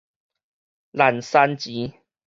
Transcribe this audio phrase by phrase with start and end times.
[0.93, 1.93] 零星錢